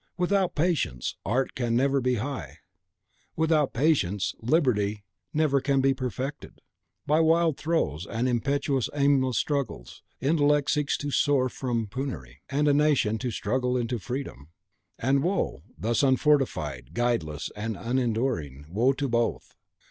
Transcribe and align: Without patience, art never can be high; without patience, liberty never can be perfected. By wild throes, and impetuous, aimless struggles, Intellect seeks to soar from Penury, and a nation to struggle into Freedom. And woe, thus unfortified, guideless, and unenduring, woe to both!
Without 0.17 0.55
patience, 0.55 1.15
art 1.23 1.51
never 1.59 2.01
can 2.01 2.03
be 2.03 2.15
high; 2.15 2.57
without 3.35 3.71
patience, 3.71 4.33
liberty 4.39 5.03
never 5.31 5.61
can 5.61 5.79
be 5.79 5.93
perfected. 5.93 6.59
By 7.05 7.19
wild 7.19 7.55
throes, 7.57 8.07
and 8.07 8.27
impetuous, 8.27 8.89
aimless 8.95 9.37
struggles, 9.37 10.01
Intellect 10.19 10.71
seeks 10.71 10.97
to 10.97 11.11
soar 11.11 11.49
from 11.49 11.85
Penury, 11.85 12.41
and 12.49 12.67
a 12.67 12.73
nation 12.73 13.19
to 13.19 13.29
struggle 13.29 13.77
into 13.77 13.99
Freedom. 13.99 14.49
And 14.97 15.21
woe, 15.21 15.61
thus 15.77 16.01
unfortified, 16.01 16.95
guideless, 16.95 17.51
and 17.55 17.75
unenduring, 17.77 18.65
woe 18.71 18.93
to 18.93 19.07
both! 19.07 19.53